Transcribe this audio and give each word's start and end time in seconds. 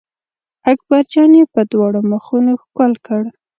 اکبر 0.71 1.03
جان 1.11 1.31
یې 1.39 1.45
په 1.53 1.61
دواړو 1.71 1.99
مخونو 2.11 2.51
ښکل 2.63 2.91
کړ. 3.05 3.21